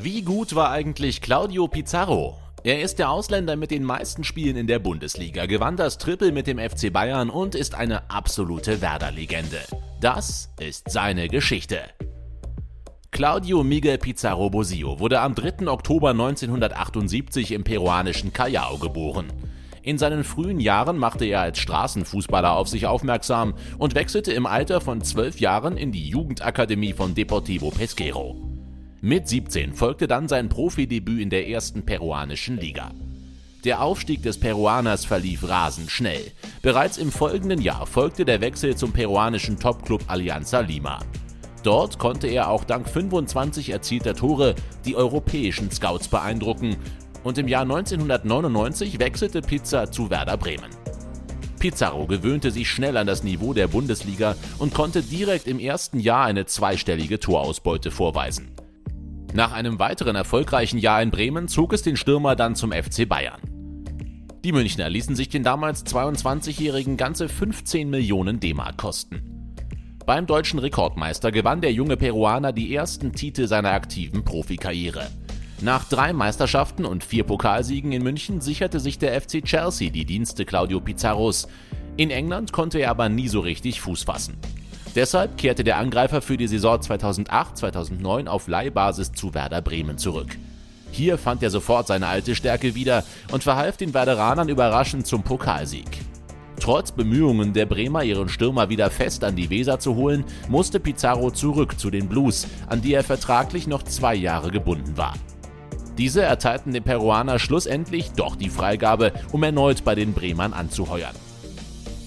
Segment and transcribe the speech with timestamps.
[0.00, 2.38] Wie gut war eigentlich Claudio Pizarro?
[2.62, 6.46] Er ist der Ausländer mit den meisten Spielen in der Bundesliga, gewann das Triple mit
[6.46, 9.58] dem FC Bayern und ist eine absolute Werder-Legende.
[10.00, 11.80] Das ist seine Geschichte.
[13.10, 15.66] Claudio Miguel Pizarro Bosio wurde am 3.
[15.66, 19.32] Oktober 1978 im peruanischen Callao geboren.
[19.82, 24.80] In seinen frühen Jahren machte er als Straßenfußballer auf sich aufmerksam und wechselte im Alter
[24.80, 28.47] von zwölf Jahren in die Jugendakademie von Deportivo Pesquero.
[29.00, 32.90] Mit 17 folgte dann sein Profidebüt in der ersten peruanischen Liga.
[33.64, 36.32] Der Aufstieg des Peruaners verlief rasend schnell.
[36.62, 40.98] Bereits im folgenden Jahr folgte der Wechsel zum peruanischen Topclub Alianza Lima.
[41.62, 46.74] Dort konnte er auch dank 25 erzielter Tore die europäischen Scouts beeindrucken
[47.22, 50.70] und im Jahr 1999 wechselte Pizza zu Werder Bremen.
[51.60, 56.24] Pizarro gewöhnte sich schnell an das Niveau der Bundesliga und konnte direkt im ersten Jahr
[56.24, 58.48] eine zweistellige Torausbeute vorweisen.
[59.34, 63.40] Nach einem weiteren erfolgreichen Jahr in Bremen zog es den Stürmer dann zum FC Bayern.
[64.42, 69.54] Die Münchner ließen sich den damals 22-Jährigen ganze 15 Millionen D-Mark kosten.
[70.06, 75.06] Beim deutschen Rekordmeister gewann der junge Peruaner die ersten Titel seiner aktiven Profikarriere.
[75.60, 80.46] Nach drei Meisterschaften und vier Pokalsiegen in München sicherte sich der FC Chelsea die Dienste
[80.46, 81.48] Claudio Pizarros.
[81.98, 84.38] In England konnte er aber nie so richtig Fuß fassen.
[84.98, 90.36] Deshalb kehrte der Angreifer für die Saison 2008-2009 auf Leihbasis zu Werder Bremen zurück.
[90.90, 95.86] Hier fand er sofort seine alte Stärke wieder und verhalf den Werderanern überraschend zum Pokalsieg.
[96.58, 101.30] Trotz Bemühungen der Bremer, ihren Stürmer wieder fest an die Weser zu holen, musste Pizarro
[101.30, 105.14] zurück zu den Blues, an die er vertraglich noch zwei Jahre gebunden war.
[105.96, 111.14] Diese erteilten dem Peruaner schlussendlich doch die Freigabe, um erneut bei den Bremern anzuheuern.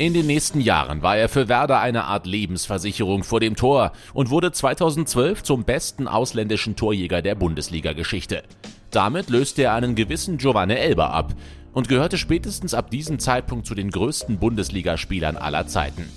[0.00, 4.30] In den nächsten Jahren war er für Werder eine Art Lebensversicherung vor dem Tor und
[4.30, 8.42] wurde 2012 zum besten ausländischen Torjäger der Bundesliga-Geschichte.
[8.90, 11.34] Damit löste er einen gewissen Giovanni Elber ab
[11.74, 16.08] und gehörte spätestens ab diesem Zeitpunkt zu den größten Bundesligaspielern aller Zeiten.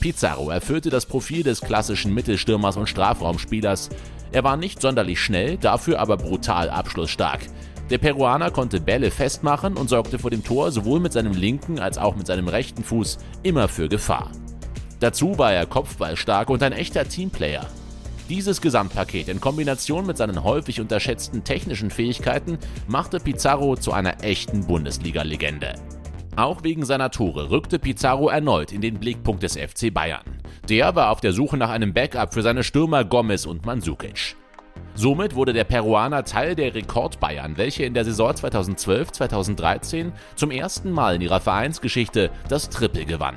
[0.00, 3.88] Pizarro erfüllte das Profil des klassischen Mittelstürmers und Strafraumspielers.
[4.30, 7.40] Er war nicht sonderlich schnell, dafür aber brutal abschlussstark.
[7.90, 11.98] Der Peruaner konnte Bälle festmachen und sorgte vor dem Tor sowohl mit seinem linken als
[11.98, 14.30] auch mit seinem rechten Fuß immer für Gefahr.
[15.00, 17.66] Dazu war er kopfballstark und ein echter Teamplayer.
[18.30, 22.56] Dieses Gesamtpaket in Kombination mit seinen häufig unterschätzten technischen Fähigkeiten
[22.88, 25.74] machte Pizarro zu einer echten Bundesliga-Legende.
[26.36, 30.24] Auch wegen seiner Tore rückte Pizarro erneut in den Blickpunkt des FC Bayern.
[30.70, 34.36] Der war auf der Suche nach einem Backup für seine Stürmer Gomez und Mandzukic.
[34.96, 41.16] Somit wurde der Peruaner Teil der Rekordbayern, welche in der Saison 2012-2013 zum ersten Mal
[41.16, 43.36] in ihrer Vereinsgeschichte das Triple gewann.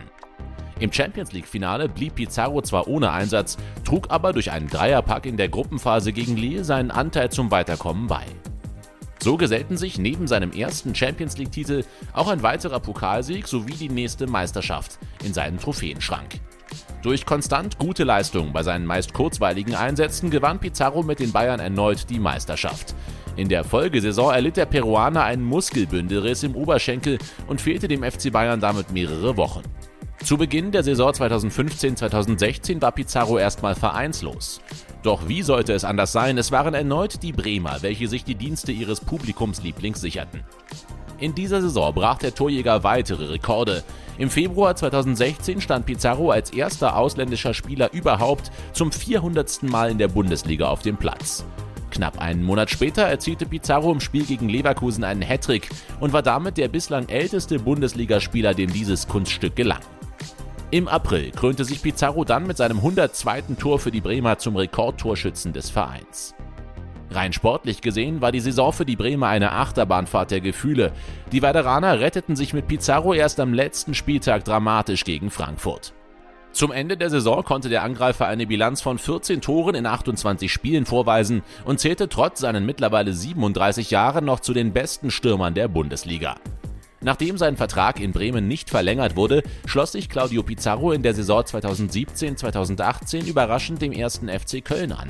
[0.80, 5.50] Im Champions League-Finale blieb Pizarro zwar ohne Einsatz, trug aber durch einen Dreierpack in der
[5.50, 8.24] Gruppenphase gegen Lille seinen Anteil zum Weiterkommen bei.
[9.20, 14.28] So gesellten sich neben seinem ersten Champions League-Titel auch ein weiterer Pokalsieg sowie die nächste
[14.28, 16.40] Meisterschaft in seinen Trophäenschrank.
[17.02, 22.10] Durch konstant gute Leistungen bei seinen meist kurzweiligen Einsätzen gewann Pizarro mit den Bayern erneut
[22.10, 22.96] die Meisterschaft.
[23.36, 28.60] In der Folgesaison erlitt der Peruaner einen Muskelbündelriss im Oberschenkel und fehlte dem FC Bayern
[28.60, 29.62] damit mehrere Wochen.
[30.24, 34.60] Zu Beginn der Saison 2015-2016 war Pizarro erstmal vereinslos.
[35.08, 36.38] Doch wie sollte es anders sein?
[36.38, 40.42] Es waren erneut die Bremer, welche sich die Dienste ihres Publikumslieblings sicherten.
[41.18, 43.86] In dieser Saison brach der Torjäger weitere Rekorde.
[44.18, 49.64] Im Februar 2016 stand Pizarro als erster ausländischer Spieler überhaupt zum 400.
[49.64, 51.46] Mal in der Bundesliga auf dem Platz.
[51.90, 55.70] Knapp einen Monat später erzielte Pizarro im Spiel gegen Leverkusen einen Hattrick
[56.02, 59.80] und war damit der bislang älteste Bundesligaspieler, dem dieses Kunststück gelang.
[60.70, 63.56] Im April krönte sich Pizarro dann mit seinem 102.
[63.58, 66.36] Tor für die Bremer zum Rekordtorschützen des Vereins.
[67.10, 70.92] Rein sportlich gesehen war die Saison für die Bremer eine Achterbahnfahrt der Gefühle.
[71.32, 75.94] Die Werderaner retteten sich mit Pizarro erst am letzten Spieltag dramatisch gegen Frankfurt.
[76.52, 80.86] Zum Ende der Saison konnte der Angreifer eine Bilanz von 14 Toren in 28 Spielen
[80.86, 86.36] vorweisen und zählte trotz seinen mittlerweile 37 Jahren noch zu den besten Stürmern der Bundesliga.
[87.08, 91.40] Nachdem sein Vertrag in Bremen nicht verlängert wurde, schloss sich Claudio Pizarro in der Saison
[91.40, 95.08] 2017-2018 überraschend dem ersten FC Köln an.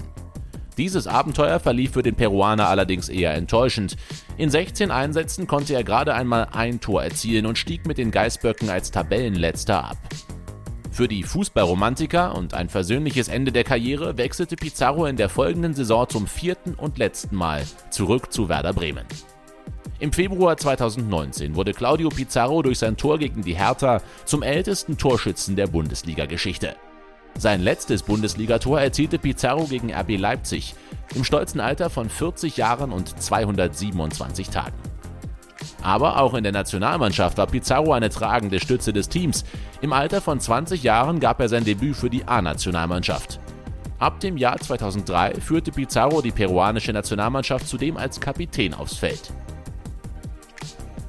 [0.77, 3.95] Dieses Abenteuer verlief für den Peruaner allerdings eher enttäuschend.
[4.37, 8.69] In 16 Einsätzen konnte er gerade einmal ein Tor erzielen und stieg mit den Geißböcken
[8.69, 9.97] als Tabellenletzter ab.
[10.91, 16.07] Für die Fußballromantiker und ein versöhnliches Ende der Karriere wechselte Pizarro in der folgenden Saison
[16.07, 19.07] zum vierten und letzten Mal zurück zu Werder Bremen.
[19.99, 25.55] Im Februar 2019 wurde Claudio Pizarro durch sein Tor gegen die Hertha zum ältesten Torschützen
[25.55, 26.75] der Bundesliga-Geschichte.
[27.39, 30.75] Sein letztes Bundesligator erzielte Pizarro gegen RB Leipzig
[31.15, 34.77] im stolzen Alter von 40 Jahren und 227 Tagen.
[35.81, 39.45] Aber auch in der Nationalmannschaft war Pizarro eine tragende Stütze des Teams.
[39.81, 43.39] Im Alter von 20 Jahren gab er sein Debüt für die A-Nationalmannschaft.
[43.97, 49.31] Ab dem Jahr 2003 führte Pizarro die peruanische Nationalmannschaft zudem als Kapitän aufs Feld.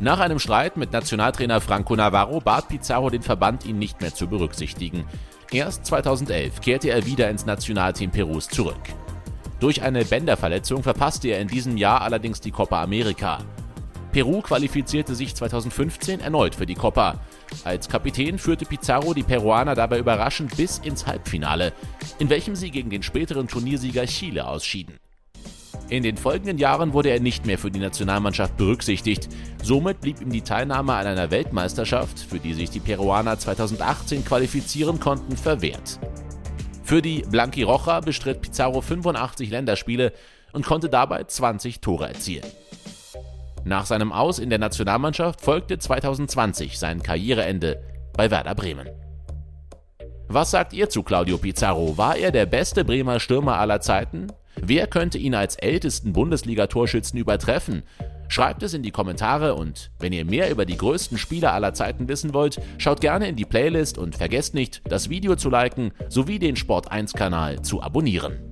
[0.01, 4.29] Nach einem Streit mit Nationaltrainer Franco Navarro bat Pizarro den Verband, ihn nicht mehr zu
[4.29, 5.05] berücksichtigen.
[5.51, 8.81] Erst 2011 kehrte er wieder ins Nationalteam Perus zurück.
[9.59, 13.39] Durch eine Bänderverletzung verpasste er in diesem Jahr allerdings die Copa America.
[14.13, 17.19] Peru qualifizierte sich 2015 erneut für die Copa.
[17.65, 21.73] Als Kapitän führte Pizarro die Peruaner dabei überraschend bis ins Halbfinale,
[22.21, 24.95] in welchem sie gegen den späteren Turniersieger Chile ausschieden.
[25.91, 29.29] In den folgenden Jahren wurde er nicht mehr für die Nationalmannschaft berücksichtigt.
[29.63, 35.01] Somit blieb ihm die Teilnahme an einer Weltmeisterschaft, für die sich die Peruaner 2018 qualifizieren
[35.01, 35.99] konnten, verwehrt.
[36.85, 40.13] Für die Blanqui Roja bestritt Pizarro 85 Länderspiele
[40.53, 42.47] und konnte dabei 20 Tore erzielen.
[43.65, 47.83] Nach seinem Aus in der Nationalmannschaft folgte 2020 sein Karriereende
[48.13, 48.89] bei Werder Bremen.
[50.29, 51.97] Was sagt ihr zu Claudio Pizarro?
[51.97, 54.27] War er der beste Bremer Stürmer aller Zeiten?
[54.63, 57.83] Wer könnte ihn als ältesten Bundesliga-Torschützen übertreffen?
[58.29, 62.09] Schreibt es in die Kommentare und wenn ihr mehr über die größten Spieler aller Zeiten
[62.09, 66.39] wissen wollt, schaut gerne in die Playlist und vergesst nicht, das Video zu liken sowie
[66.39, 68.48] den Sport1-Kanal zu abonnieren.